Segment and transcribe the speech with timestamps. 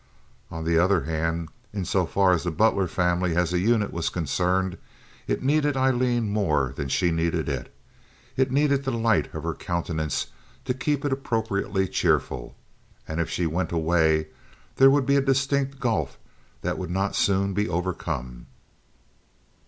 [0.49, 4.09] On the other hand, in so far as the Butler family as a unit was
[4.09, 4.79] concerned,
[5.27, 7.71] it needed Aileen more than she needed it.
[8.35, 10.25] It needed the light of her countenance
[10.65, 12.55] to keep it appropriately cheerful,
[13.07, 14.29] and if she went away
[14.77, 16.17] there would be a distinct gulf
[16.63, 18.47] that would not soon be overcome.